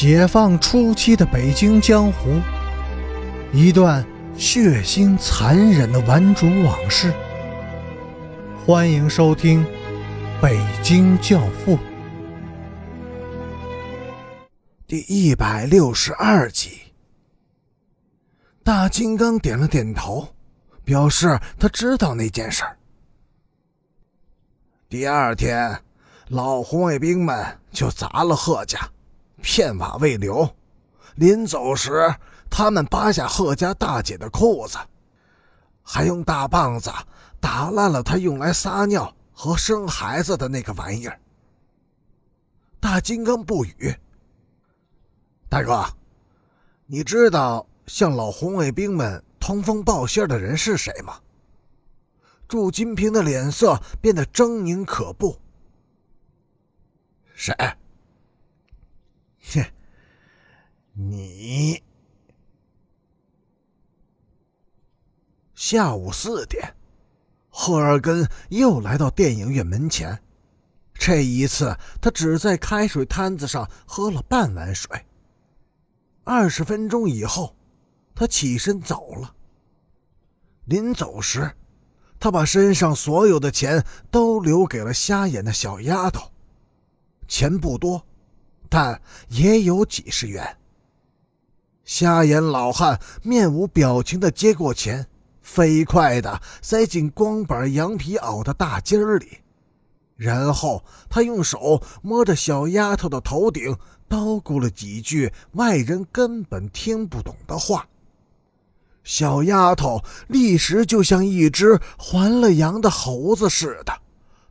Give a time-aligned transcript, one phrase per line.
[0.00, 2.40] 解放初期的北京江湖，
[3.52, 7.12] 一段血腥残忍的顽主往事。
[8.64, 9.66] 欢迎收听
[10.40, 11.76] 《北京教父》
[14.86, 16.78] 第一百六十二集。
[18.62, 20.28] 大金刚点了点头，
[20.84, 22.78] 表示他知道那件事儿。
[24.88, 25.76] 第二天，
[26.28, 28.78] 老红卫兵们就砸了贺家。
[29.42, 30.48] 片瓦未留，
[31.16, 32.14] 临走时，
[32.50, 34.78] 他们扒下贺家大姐的裤子，
[35.82, 36.90] 还用大棒子
[37.40, 41.18] 打烂了她用来撒尿和生孩子的那个玩意儿。
[42.80, 43.94] 大金刚不语。
[45.48, 45.84] 大哥，
[46.86, 51.18] 你知道向老红卫兵们通风报信的人是谁吗？
[52.46, 55.38] 祝金平的脸色变得狰狞可怖。
[57.34, 57.54] 谁？
[59.54, 59.64] 哼，
[60.94, 61.82] 你。
[65.54, 66.76] 下午四点，
[67.48, 70.22] 赫尔根又来到电影院门前。
[70.94, 75.04] 这一次，他只在开水摊子上喝了半碗水。
[76.22, 77.56] 二十分钟以后，
[78.14, 79.34] 他起身走了。
[80.66, 81.50] 临走时，
[82.20, 86.30] 他把身上所有的钱都留给了瞎眼的小丫头。
[87.26, 88.04] 钱不多。
[88.68, 90.56] 但也有几十元。
[91.84, 95.06] 瞎眼老汉面无表情的接过钱，
[95.40, 99.38] 飞快的塞进光板羊皮袄的大襟儿里，
[100.14, 103.74] 然后他用手摸着小丫头的头顶，
[104.06, 107.88] 叨咕了几句外人根本听不懂的话。
[109.02, 113.92] 小丫头立时就像一只还了阳的猴子似的，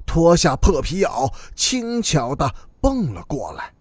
[0.07, 3.71] 脱下破皮袄，轻巧的蹦了过来。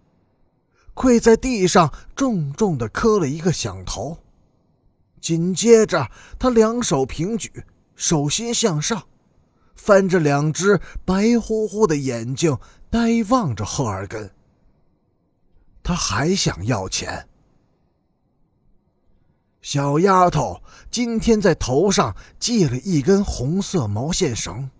[0.97, 4.17] 跪在地上，重重的磕了一个响头。
[5.21, 6.09] 紧接着，
[6.39, 7.63] 他两手平举，
[7.95, 9.03] 手心向上，
[9.75, 12.57] 翻着两只白乎乎的眼睛，
[12.89, 14.31] 呆望着赫尔根。
[15.83, 17.27] 他还想要钱。
[19.61, 24.71] 小丫头今天在头上系了一根红色毛线绳，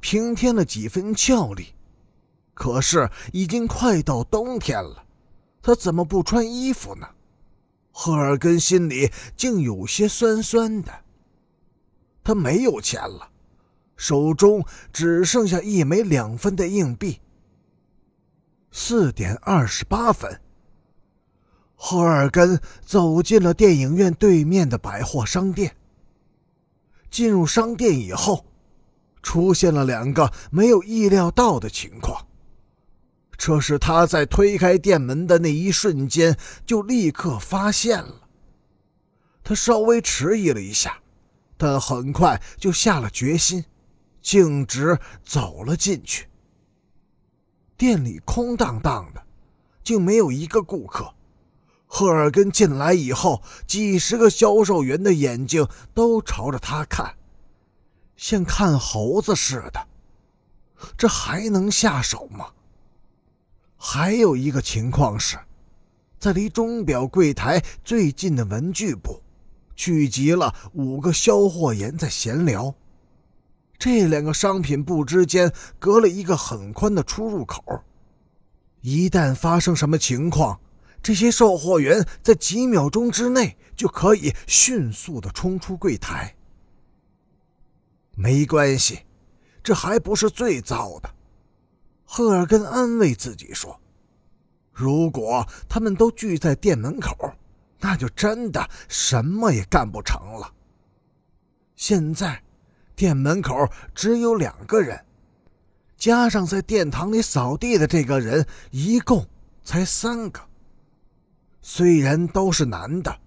[0.00, 1.68] 平添了几分俏丽。
[2.52, 5.05] 可是已经快到冬天了。
[5.66, 7.08] 他怎么不穿衣服呢？
[7.90, 10.92] 赫尔根心里竟有些酸酸的。
[12.22, 13.28] 他没有钱了，
[13.96, 17.20] 手中只剩下一枚两分的硬币。
[18.70, 20.40] 四点二十八分，
[21.74, 25.74] 赫尔根走进了电影院对面的百货商店。
[27.10, 28.46] 进入商店以后，
[29.20, 32.24] 出现了两个没有意料到的情况。
[33.36, 38.28] 这是他在推开店门的那一瞬间就立刻发现了。
[39.44, 40.98] 他稍微迟疑了一下，
[41.56, 43.64] 但很快就下了决心，
[44.20, 46.26] 径直走了进去。
[47.76, 49.22] 店里空荡荡的，
[49.84, 51.12] 竟没有一个顾客。
[51.86, 57.14] 赫尔根进来以后，几十个销售员的眼睛都朝着他看，
[58.16, 59.86] 像看猴子似的。
[60.98, 62.48] 这还能下手吗？
[63.88, 65.38] 还有一个情况是，
[66.18, 69.22] 在离钟表柜台最近的文具部，
[69.76, 72.74] 聚集了五个销货员在闲聊。
[73.78, 77.62] 这两个商品部之间隔了一个很宽的出入口，
[78.80, 80.58] 一旦发生什么情况，
[81.00, 86.34] 这些售货员在几秒钟之内就可以迅速的冲出柜台。
[88.16, 89.02] 没关系，
[89.62, 91.15] 这还不是最糟的。
[92.08, 93.78] 赫尔根安慰自己说
[94.72, 97.34] ：“如果他们都聚在店门口，
[97.80, 100.54] 那就真的什么也干不成了。
[101.74, 102.42] 现在，
[102.94, 105.04] 店门口只有两个人，
[105.98, 109.26] 加上在殿堂里扫地的这个人，一共
[109.64, 110.40] 才三个。
[111.60, 113.18] 虽然都是男的，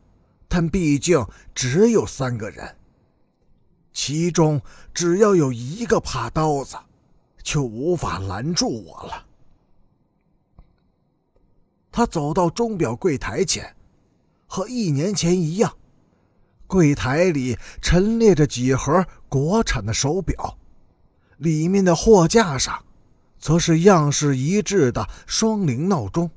[0.47, 2.77] 但毕竟只有三个人。
[3.91, 4.61] 其中
[4.93, 6.77] 只要有一个怕刀子。”
[7.41, 9.25] 就无法拦住我了。
[11.91, 13.75] 他走到钟表柜台前，
[14.47, 15.75] 和一年前一样，
[16.67, 20.57] 柜台里陈列着几盒国产的手表，
[21.37, 22.85] 里面的货架上，
[23.39, 26.29] 则是样式一致的双铃闹钟。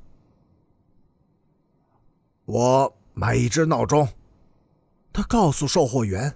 [2.45, 4.09] 我买一只闹钟，
[5.13, 6.35] 他告诉售货员。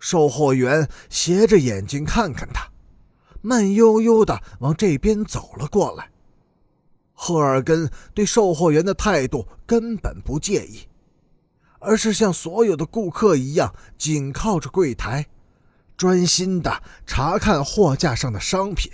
[0.00, 2.71] 售货员斜着眼睛看看他。
[3.42, 6.10] 慢悠悠的往这边走了过来。
[7.12, 10.80] 赫尔根对售货员的态度根本不介意，
[11.78, 15.26] 而是像所有的顾客一样，紧靠着柜台，
[15.96, 18.90] 专心的查看货架上的商品。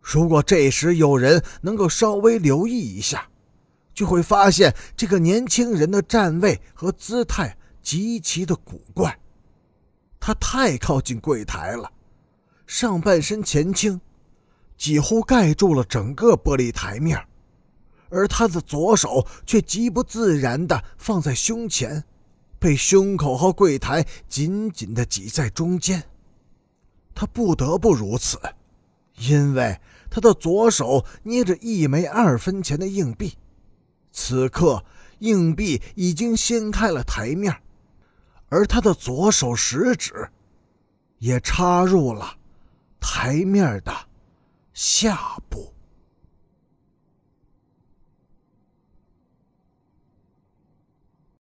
[0.00, 3.28] 如果这时有人能够稍微留意一下，
[3.92, 9.18] 就会发现这个年轻人的站位和姿态极其的古怪。
[10.20, 11.90] 他太靠近柜台了，
[12.66, 14.00] 上半身前倾，
[14.76, 17.18] 几乎盖住了整个玻璃台面，
[18.10, 22.04] 而他的左手却极不自然地放在胸前，
[22.58, 26.02] 被胸口和柜台紧紧地挤在中间。
[27.14, 28.38] 他不得不如此，
[29.16, 29.80] 因为。
[30.08, 33.36] 他的左手捏着一枚二分钱的硬币，
[34.12, 34.82] 此刻
[35.18, 37.54] 硬币已经掀开了台面，
[38.48, 40.30] 而他的左手食指
[41.18, 42.38] 也插入了
[43.00, 43.92] 台面的
[44.72, 45.75] 下部。